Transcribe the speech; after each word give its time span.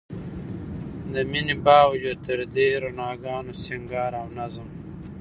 د 1.13 1.15
مينې 1.31 1.55
باوجود 1.65 2.17
تر 2.27 2.39
دې 2.55 2.67
رڼاګانو، 2.83 3.51
سينګار 3.63 4.11
او 4.21 4.27
نظم 4.37 4.67